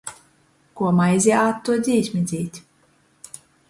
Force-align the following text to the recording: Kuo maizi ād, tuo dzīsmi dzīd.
Kuo 0.75 0.93
maizi 1.01 1.35
ād, 1.43 1.61
tuo 1.69 1.79
dzīsmi 1.87 2.27
dzīd. 2.33 2.63